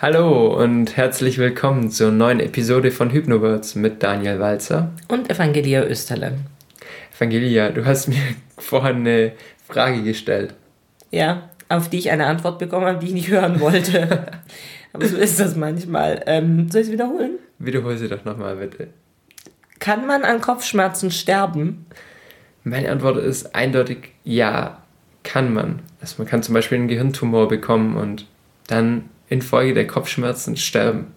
[0.00, 6.38] Hallo und herzlich willkommen zur neuen Episode von Hypnowords mit Daniel Walzer und Evangelia Österle.
[7.16, 8.22] Evangelia, du hast mir
[8.58, 9.32] vorhin eine
[9.66, 10.54] Frage gestellt.
[11.10, 14.30] Ja, auf die ich eine Antwort bekommen habe, die ich nicht hören wollte.
[14.92, 16.22] Aber so ist das manchmal.
[16.26, 17.32] Ähm, soll ich es wiederholen?
[17.58, 18.90] Wiederhol sie doch nochmal, bitte.
[19.80, 21.86] Kann man an Kopfschmerzen sterben?
[22.62, 24.80] Meine Antwort ist eindeutig ja,
[25.24, 25.80] kann man.
[26.00, 28.26] Also man kann zum Beispiel einen Gehirntumor bekommen und
[28.68, 31.14] dann infolge der Kopfschmerzen sterben.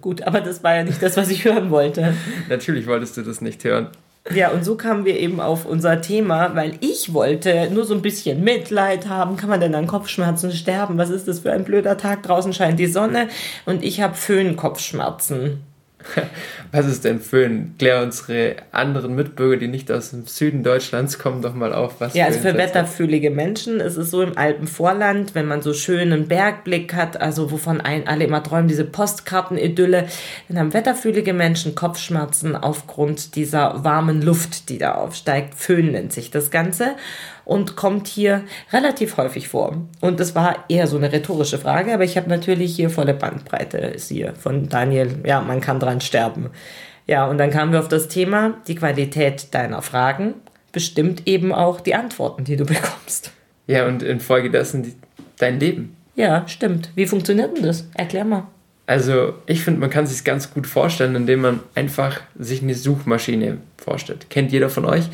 [0.00, 2.14] Gut, aber das war ja nicht das, was ich hören wollte.
[2.48, 3.88] Natürlich wolltest du das nicht hören.
[4.34, 8.02] Ja, und so kamen wir eben auf unser Thema, weil ich wollte nur so ein
[8.02, 9.36] bisschen Mitleid haben.
[9.36, 10.98] Kann man denn an Kopfschmerzen sterben?
[10.98, 12.22] Was ist das für ein blöder Tag?
[12.22, 13.28] Draußen scheint die Sonne
[13.64, 15.62] und ich habe Föhnkopfschmerzen.
[16.72, 17.74] Was ist denn Föhn?
[17.78, 22.14] Klär unsere anderen Mitbürger, die nicht aus dem Süden Deutschlands kommen, doch mal auf, was
[22.14, 26.94] Ja, also für wetterfühlige Menschen ist es so im Alpenvorland, wenn man so schönen Bergblick
[26.94, 30.06] hat, also wovon ein, alle immer träumen, diese Postkartenidylle,
[30.48, 35.54] dann haben wetterfühlige Menschen Kopfschmerzen aufgrund dieser warmen Luft, die da aufsteigt.
[35.54, 36.94] Föhn nennt sich das Ganze
[37.44, 39.76] und kommt hier relativ häufig vor.
[40.00, 43.78] Und das war eher so eine rhetorische Frage, aber ich habe natürlich hier volle Bandbreite,
[43.78, 46.50] ist hier von Daniel, ja, man kann dran sterben.
[47.06, 50.34] Ja, und dann kamen wir auf das Thema, die Qualität deiner Fragen
[50.72, 53.32] bestimmt eben auch die Antworten, die du bekommst.
[53.66, 54.94] Ja, und infolgedessen die,
[55.38, 55.96] dein Leben.
[56.14, 56.90] Ja, stimmt.
[56.94, 57.88] Wie funktioniert denn das?
[57.94, 58.46] Erklär mal.
[58.86, 63.58] Also, ich finde, man kann sich ganz gut vorstellen, indem man einfach sich eine Suchmaschine
[63.76, 64.28] vorstellt.
[64.30, 65.04] Kennt jeder von euch?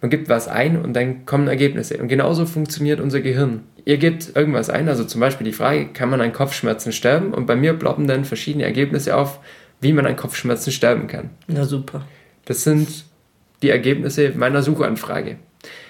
[0.00, 1.98] Man gibt was ein und dann kommen Ergebnisse.
[1.98, 3.64] Und genauso funktioniert unser Gehirn.
[3.84, 7.34] Ihr gebt irgendwas ein, also zum Beispiel die Frage, kann man an Kopfschmerzen sterben?
[7.34, 9.40] Und bei mir ploppen dann verschiedene Ergebnisse auf,
[9.80, 11.30] wie man an Kopfschmerzen sterben kann.
[11.48, 12.06] Na super.
[12.44, 13.04] Das sind
[13.62, 15.36] die Ergebnisse meiner Suchanfrage.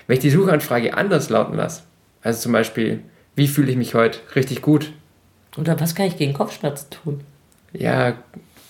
[0.07, 1.83] Wenn ich die Suchanfrage anders lauten lasse,
[2.23, 3.01] also zum Beispiel,
[3.37, 4.93] wie fühle ich mich heute richtig gut?
[5.57, 7.21] Oder was kann ich gegen Kopfschmerzen tun?
[7.73, 8.15] Ja,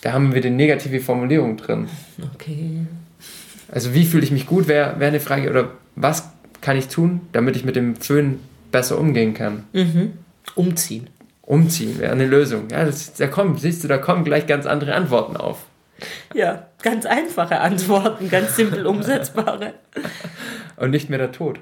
[0.03, 1.89] da haben wir die negative Formulierung drin.
[2.35, 2.87] Okay.
[3.73, 5.51] Also wie fühle ich mich gut, wäre wär eine Frage.
[5.51, 6.31] Oder was
[6.61, 8.41] kann ich tun, damit ich mit dem Föhn
[8.73, 9.65] besser umgehen kann?
[9.73, 10.13] Mhm.
[10.55, 11.09] Umziehen.
[11.43, 12.69] Umziehen wäre eine Lösung.
[12.71, 15.65] Ja, das, da kommen, siehst du, da kommen gleich ganz andere Antworten auf.
[16.33, 19.75] Ja, ganz einfache Antworten, ganz simpel umsetzbare.
[20.81, 21.61] Und nicht mehr der Tod.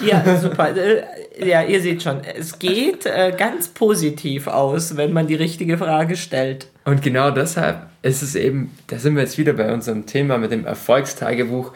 [0.00, 0.76] Ja, super.
[0.76, 1.02] Äh,
[1.44, 6.16] ja, ihr seht schon, es geht äh, ganz positiv aus, wenn man die richtige Frage
[6.16, 6.68] stellt.
[6.84, 10.52] Und genau deshalb ist es eben, da sind wir jetzt wieder bei unserem Thema mit
[10.52, 11.72] dem Erfolgstagebuch.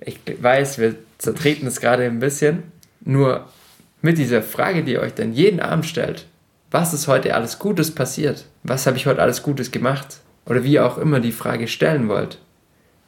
[0.00, 2.62] Ich weiß, wir zertreten es gerade ein bisschen,
[3.04, 3.46] nur
[4.00, 6.26] mit dieser Frage, die ihr euch dann jeden Abend stellt,
[6.70, 8.46] was ist heute alles Gutes passiert?
[8.62, 10.20] Was habe ich heute alles Gutes gemacht?
[10.46, 12.38] Oder wie ihr auch immer die Frage stellen wollt,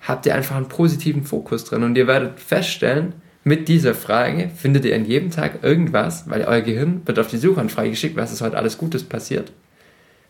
[0.07, 4.87] habt ihr einfach einen positiven Fokus drin und ihr werdet feststellen, mit dieser Frage findet
[4.87, 8.41] ihr an jedem Tag irgendwas, weil euer Gehirn wird auf die Suchanfrage geschickt, was ist
[8.41, 9.53] heute alles Gutes passiert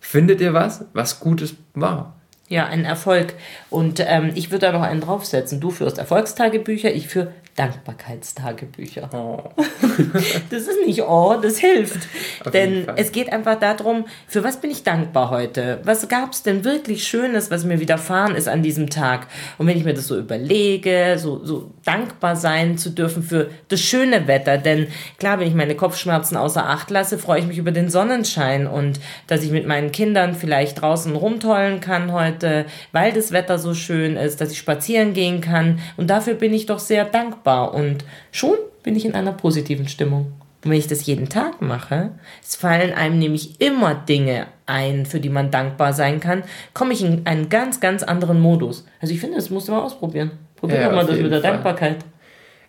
[0.04, 2.14] findet ihr was, was Gutes war.
[2.48, 3.34] Ja, ein Erfolg.
[3.70, 5.60] Und ähm, ich würde da noch einen draufsetzen.
[5.60, 9.09] Du führst Erfolgstagebücher, ich für Dankbarkeitstagebücher.
[9.12, 9.38] Oh.
[10.50, 12.09] das ist nicht oh, das hilft.
[12.44, 15.81] Auf denn es geht einfach darum, für was bin ich dankbar heute?
[15.84, 19.28] Was gab es denn wirklich Schönes, was mir widerfahren ist an diesem Tag?
[19.59, 23.81] Und wenn ich mir das so überlege, so, so dankbar sein zu dürfen für das
[23.81, 24.88] schöne Wetter, denn
[25.19, 28.98] klar, wenn ich meine Kopfschmerzen außer Acht lasse, freue ich mich über den Sonnenschein und
[29.28, 34.16] dass ich mit meinen Kindern vielleicht draußen rumtollen kann heute, weil das Wetter so schön
[34.16, 35.78] ist, dass ich spazieren gehen kann.
[35.97, 39.88] Und dafür bin ich doch sehr dankbar dankbar und schon bin ich in einer positiven
[39.88, 40.32] Stimmung.
[40.65, 42.10] Und wenn ich das jeden Tag mache,
[42.43, 47.04] es fallen einem nämlich immer Dinge ein, für die man dankbar sein kann, komme ich
[47.04, 48.87] in einen ganz, ganz anderen Modus.
[49.00, 50.31] Also ich finde, das musst du mal ausprobieren.
[50.56, 51.53] Probier ja, mal das mit der Fall.
[51.53, 51.99] Dankbarkeit.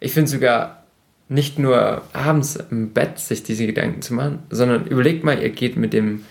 [0.01, 0.83] Ich finde sogar
[1.29, 5.77] nicht nur abends im Bett sich diese Gedanken zu machen, sondern überlegt mal, ihr geht
[5.77, 6.25] mit dem,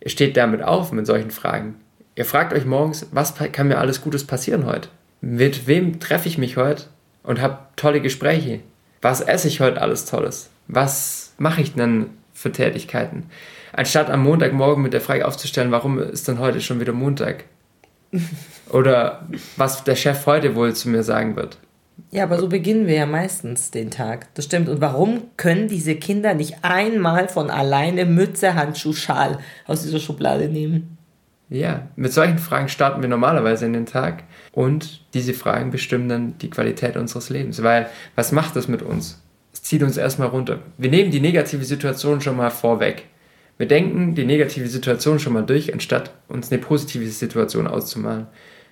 [0.00, 1.74] ihr steht damit auf mit solchen Fragen.
[2.14, 4.88] Ihr fragt euch morgens, was kann mir alles Gutes passieren heute?
[5.20, 6.84] Mit wem treffe ich mich heute?
[7.26, 8.60] Und habe tolle Gespräche.
[9.02, 10.48] Was esse ich heute alles Tolles?
[10.68, 13.24] Was mache ich denn für Tätigkeiten?
[13.72, 17.44] Anstatt am Montagmorgen mit der Frage aufzustellen, warum ist denn heute schon wieder Montag?
[18.70, 21.58] Oder was der Chef heute wohl zu mir sagen wird.
[22.10, 24.32] Ja, aber so beginnen wir ja meistens den Tag.
[24.34, 24.68] Das stimmt.
[24.68, 30.48] Und warum können diese Kinder nicht einmal von alleine Mütze, Handschuh, Schal aus dieser Schublade
[30.48, 30.95] nehmen?
[31.48, 36.38] Ja, mit solchen Fragen starten wir normalerweise in den Tag und diese Fragen bestimmen dann
[36.38, 37.62] die Qualität unseres Lebens.
[37.62, 39.22] Weil was macht das mit uns?
[39.52, 40.58] Es zieht uns erstmal runter.
[40.76, 43.04] Wir nehmen die negative Situation schon mal vorweg.
[43.58, 48.26] Wir denken die negative Situation schon mal durch, anstatt uns eine positive Situation auszumalen.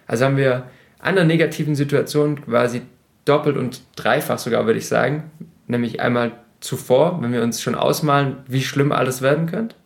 [0.06, 0.64] Also haben wir
[0.98, 2.82] an der negativen Situation quasi
[3.24, 5.30] doppelt und dreifach sogar, würde ich sagen.
[5.68, 9.76] Nämlich einmal zuvor, wenn wir uns schon ausmalen, wie schlimm alles werden könnte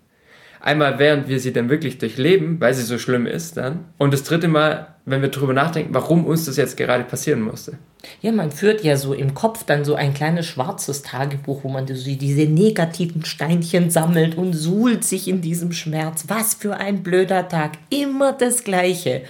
[0.60, 3.84] Einmal, während wir sie dann wirklich durchleben, weil sie so schlimm ist dann.
[3.96, 7.78] Und das dritte Mal, wenn wir darüber nachdenken, warum uns das jetzt gerade passieren musste.
[8.20, 11.86] Ja, man führt ja so im Kopf dann so ein kleines schwarzes Tagebuch, wo man
[11.86, 16.24] so diese negativen Steinchen sammelt und suhlt sich in diesem Schmerz.
[16.28, 17.72] Was für ein blöder Tag.
[17.90, 19.22] Immer das Gleiche.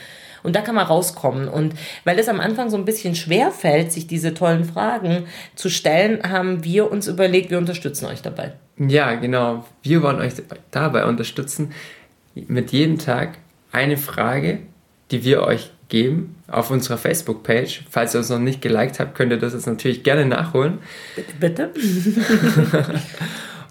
[0.42, 1.48] Und da kann man rauskommen.
[1.48, 1.74] Und
[2.04, 5.24] weil es am Anfang so ein bisschen schwer fällt, sich diese tollen Fragen
[5.54, 8.52] zu stellen, haben wir uns überlegt, wir unterstützen euch dabei.
[8.78, 9.66] Ja, genau.
[9.82, 10.34] Wir wollen euch
[10.70, 11.72] dabei unterstützen,
[12.34, 13.38] mit jedem Tag
[13.72, 14.60] eine Frage,
[15.10, 17.84] die wir euch geben, auf unserer Facebook-Page.
[17.90, 20.78] Falls ihr uns noch nicht geliked habt, könnt ihr das jetzt natürlich gerne nachholen.
[21.40, 22.94] Bitte, bitte.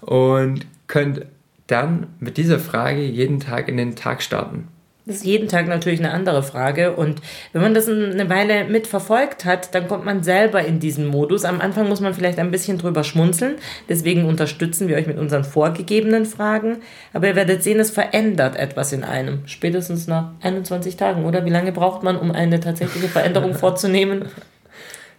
[0.00, 1.26] Und könnt
[1.68, 4.68] dann mit dieser Frage jeden Tag in den Tag starten.
[5.08, 6.94] Das ist jeden Tag natürlich eine andere Frage.
[6.94, 7.22] Und
[7.54, 11.46] wenn man das eine Weile mitverfolgt hat, dann kommt man selber in diesen Modus.
[11.46, 13.54] Am Anfang muss man vielleicht ein bisschen drüber schmunzeln.
[13.88, 16.80] Deswegen unterstützen wir euch mit unseren vorgegebenen Fragen.
[17.14, 19.46] Aber ihr werdet sehen, es verändert etwas in einem.
[19.46, 21.46] Spätestens nach 21 Tagen, oder?
[21.46, 24.26] Wie lange braucht man, um eine tatsächliche Veränderung vorzunehmen?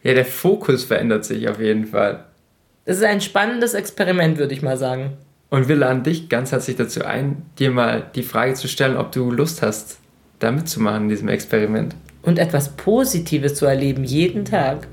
[0.04, 2.26] Ja, der Fokus verändert sich auf jeden Fall.
[2.86, 5.18] Das ist ein spannendes Experiment, würde ich mal sagen.
[5.50, 9.12] Und wir laden dich ganz herzlich dazu ein, dir mal die Frage zu stellen, ob
[9.12, 9.98] du Lust hast,
[10.40, 11.96] da mitzumachen in diesem Experiment.
[12.22, 14.88] Und etwas Positives zu erleben, jeden Tag.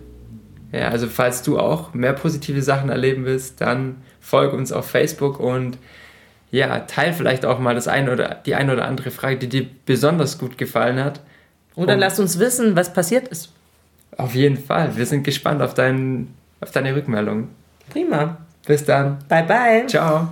[0.72, 5.38] Ja, also falls du auch mehr positive Sachen erleben willst, dann folge uns auf Facebook
[5.38, 5.78] und
[6.50, 9.66] ja, teil vielleicht auch mal das eine oder die eine oder andere Frage, die dir
[9.84, 11.20] besonders gut gefallen hat.
[11.74, 13.52] Oder und lass uns wissen, was passiert ist.
[14.16, 14.96] Auf jeden Fall.
[14.96, 16.28] Wir sind gespannt auf, dein,
[16.60, 17.48] auf deine Rückmeldung.
[17.90, 18.38] Prima.
[18.66, 19.18] Bis dann.
[19.28, 19.86] Bye bye.
[19.86, 20.30] Ciao.